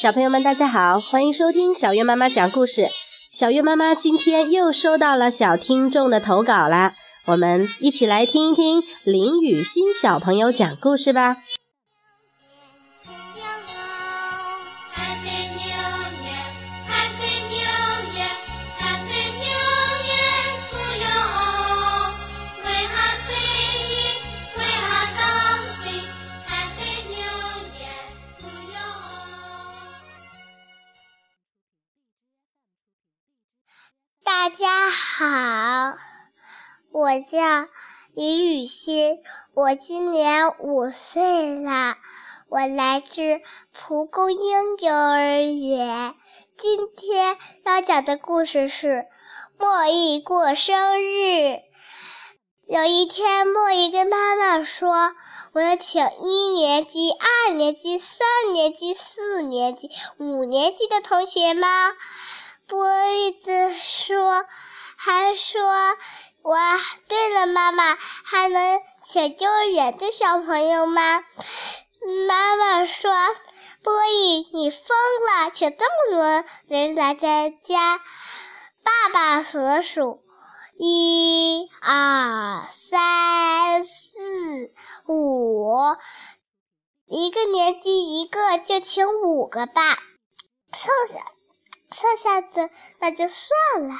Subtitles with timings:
[0.00, 2.86] 小朋友们，大家好，欢迎收听小月妈妈讲故事。
[3.30, 6.94] 小月妈妈今天又收到了小听众的投稿啦，
[7.26, 11.36] 我们一起来听一听林雨欣小朋友讲故事吧。
[36.92, 37.38] 我叫
[38.14, 39.20] 李雨欣，
[39.54, 41.96] 我今年五岁了，
[42.48, 43.40] 我来自
[43.72, 46.16] 蒲公英幼儿园。
[46.58, 49.06] 今天要讲的故事是
[49.56, 51.60] 莫易过生日。
[52.66, 55.12] 有一天，莫易跟妈妈说
[55.54, 59.88] ：“我要请一年级、二年级、三年级、四年级、
[60.18, 61.68] 五年级的同学吗？”
[62.66, 64.44] 波一直说，
[64.96, 65.60] 还说，
[66.42, 66.56] 我
[67.06, 71.24] 对了，妈妈还能请幼儿园的小朋友吗？
[72.28, 73.12] 妈妈说，
[73.82, 77.98] 波伊，你疯了，请这么多人来咱家。
[78.82, 80.22] 爸爸数了数，
[80.78, 84.72] 一、二、三、四、
[85.06, 85.74] 五，
[87.06, 89.82] 一个年级一个，就请五个吧，
[90.72, 91.24] 剩下。
[91.92, 93.50] 剩下的那就算
[93.82, 93.94] 了，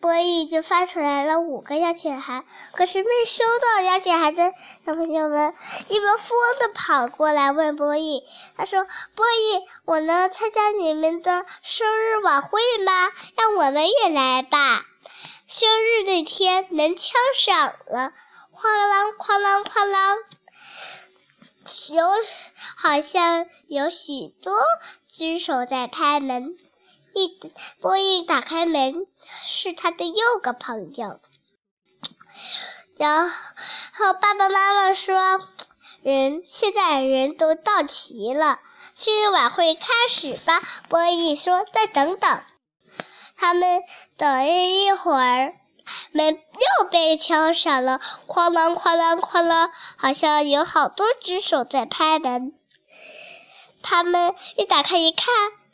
[0.00, 4.52] 波伊就发出来了五个邀请函，可是没收到邀请函的
[4.84, 5.54] 小朋友们
[5.88, 8.22] 一窝蜂的跑过来问波伊，
[8.56, 12.92] 他说：“波伊，我能参加你们的生日晚会吗？
[13.36, 14.84] 让我们也来吧！”
[15.46, 18.12] 生日那天，门敲响了，
[18.52, 20.18] 哐啷哐啷哐啷，
[21.94, 22.04] 有
[22.76, 24.54] 好像有许多。
[25.16, 26.56] 只手在拍门，
[27.14, 29.06] 一波一打开门，
[29.46, 31.20] 是他的六个朋友。
[32.96, 35.16] 然后爸爸妈妈说
[36.02, 38.58] ：“人现在人都到齐了，
[38.94, 40.60] 生日晚会开始吧。”
[40.90, 42.42] 波一说：“再等等。”
[43.36, 43.82] 他们
[44.16, 45.54] 等了一会儿，
[46.12, 52.52] 门又被敲响了，哐啷哐啷哐啷，好像有好多只手在拍门。
[53.82, 55.26] 他们一打开一看，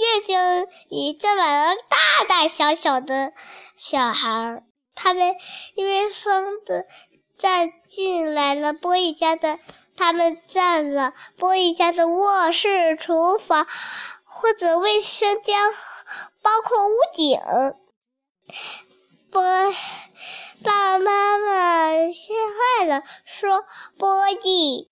[0.00, 3.32] 院子里站满了大大小小的
[3.76, 4.62] 小孩儿。
[4.94, 5.36] 他们
[5.74, 6.86] 因为疯的
[7.38, 9.58] 站进来了波一家的，
[9.96, 13.66] 他们占了波一家的卧室、厨房
[14.24, 15.56] 或者卫生间，
[16.42, 17.40] 包括屋顶。
[19.32, 19.42] 波
[20.62, 22.34] 爸爸妈妈吓
[22.78, 23.64] 坏了，说
[23.98, 24.88] ：“波伊。”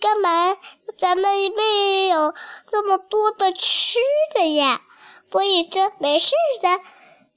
[0.00, 0.56] 干嘛？
[0.98, 2.34] 咱们没有
[2.70, 3.98] 那么多的吃
[4.34, 4.82] 的呀。
[5.30, 6.80] 我已经：“没事的。”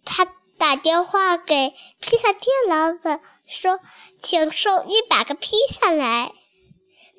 [0.06, 0.26] 他
[0.58, 3.80] 打电话给披萨店老板说
[4.22, 6.34] ：“请送一百个披萨来。”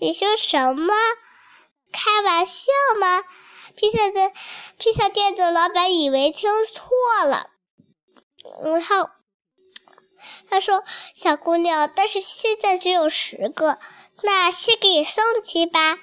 [0.01, 0.95] 你说什么？
[1.93, 3.23] 开玩笑吗？
[3.77, 4.33] 披萨的
[4.79, 6.91] 披萨店的老板以为听错
[7.27, 7.51] 了，
[8.63, 9.11] 然后。
[10.49, 10.83] 他说
[11.15, 13.79] ：“小姑娘，但是现在只有十个，
[14.23, 15.99] 那先给你送去吧。”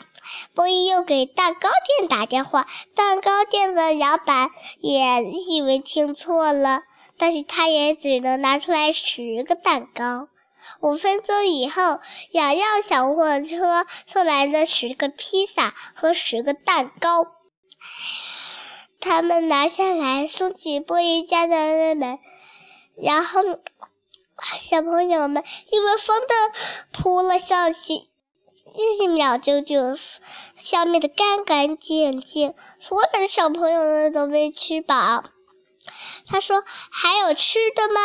[0.53, 1.69] 波伊又给蛋糕
[1.99, 4.51] 店打电话，蛋糕店的老板
[4.81, 6.81] 也以为听错了，
[7.17, 10.27] 但是他也只能拿出来十个蛋糕。
[10.81, 11.99] 五分钟以后，
[12.31, 17.25] 两辆小货车送来了十个披萨和十个蛋糕，
[18.99, 22.19] 他们拿下来送进波伊家的门，
[23.01, 23.41] 然后。
[24.59, 26.27] 小朋友们因为风的
[26.91, 27.93] 扑了上去，
[28.99, 29.97] 一秒钟就
[30.55, 32.53] 消灭的干干净净。
[32.79, 35.23] 所有的小朋友们都没吃饱。
[36.29, 38.01] 他说：“还有吃的吗？”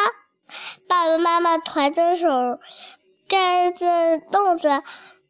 [0.88, 2.26] 爸爸妈妈团着手，
[3.28, 4.69] 干着弄着，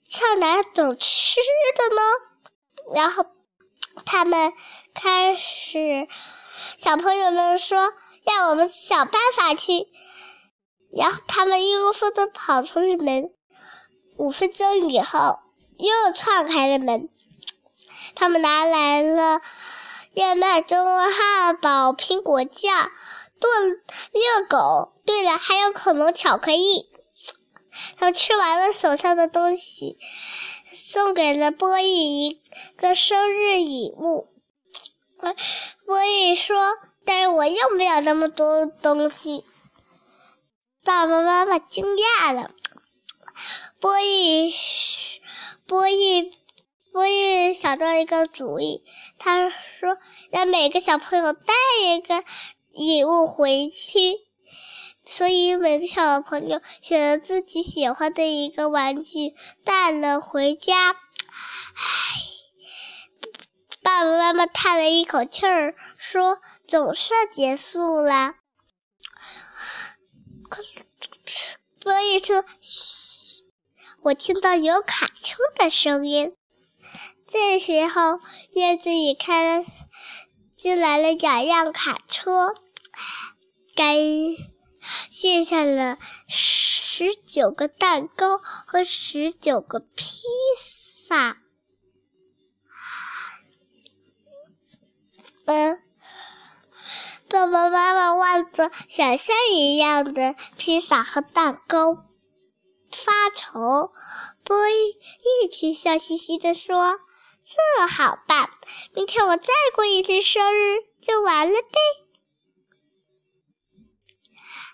[0.08, 1.40] 上哪等吃
[1.76, 2.02] 的呢？
[2.94, 3.26] 然后
[4.04, 4.52] 他们
[4.94, 6.06] 开始，
[6.78, 7.92] 小朋友们说
[8.24, 9.88] ：“让我们想办法去。”
[10.96, 13.32] 然后他们一窝蜂的跑出了门，
[14.16, 15.38] 五分钟以后
[15.78, 17.08] 又撞开了门。
[18.14, 19.40] 他们拿来了
[20.14, 22.74] 燕麦粥、汉堡、苹果酱、
[23.40, 26.90] 炖热狗，对了，还有恐龙巧克力。
[27.96, 29.96] 他们吃完了手上的东西，
[30.70, 32.42] 送给了波伊一
[32.76, 34.28] 个生日礼物。
[35.86, 36.56] 波伊说
[37.06, 39.46] ：“但是我又没有那么多东西。”
[40.84, 42.50] 爸爸妈妈惊讶了，
[43.80, 44.52] 波伊，
[45.66, 46.32] 波伊
[46.92, 48.82] 波伊想到一个主意，
[49.16, 49.96] 他说
[50.30, 52.24] 让每个小朋友带一个
[52.72, 54.18] 礼物回去，
[55.06, 59.34] 所以每个小朋友选了自己喜欢的一个玩具
[59.64, 60.90] 带了回家。
[60.90, 60.96] 唉，
[63.82, 68.34] 爸爸妈妈叹了一口气儿，说：“总算结束了。”
[72.22, 73.42] 波伊说：“嘘，
[74.02, 76.34] 我听到有卡车的声音。”
[77.28, 78.20] 这时候，
[78.52, 79.64] 院子里开了
[80.56, 82.54] 进来了两辆卡车，
[83.74, 83.96] 该
[85.10, 85.98] 卸下了
[86.28, 90.04] 十九个蛋糕和十九个披
[90.58, 91.38] 萨。
[95.46, 95.82] 嗯，
[97.28, 102.04] 爸爸妈妈望着想象一样的披萨和蛋糕
[103.22, 103.92] 发愁，
[104.42, 104.98] 波一
[105.44, 106.98] 一起笑嘻嘻地说。
[107.44, 108.50] 这好办，
[108.94, 111.78] 明天我再过一次生日就完了呗。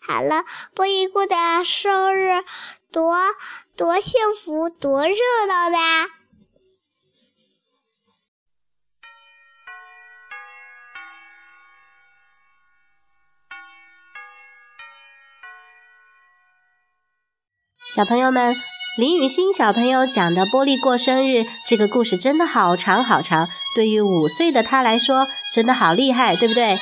[0.03, 1.35] 好了，波一过的
[1.65, 2.43] 生日
[2.91, 3.15] 多
[3.77, 5.15] 多幸福，多热
[5.47, 5.79] 闹的！
[17.99, 18.55] 小朋友们。
[18.97, 26.79] 林雨欣小朋友讲的《玻璃过生日》这个故事真的好长好长，对于五岁的他来说，真的好厉害，对不对？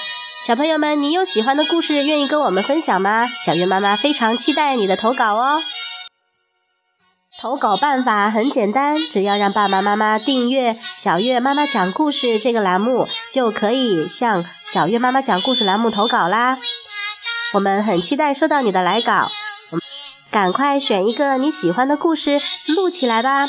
[0.46, 3.26] 小朋友们，你有喜欢的故事愿意跟我们分享吗？
[3.46, 5.62] 小月妈妈非常期待你的投稿哦。
[7.40, 16.58] 投稿办法很简单，只要让爸爸妈妈订阅“小月妈妈讲故事”这个栏目，就可以向“小月妈妈讲故事”栏目投稿啦。
[17.54, 19.30] 我们很期待收到你的来稿。
[20.36, 23.46] 赶快选一个你喜欢的故事录起来吧！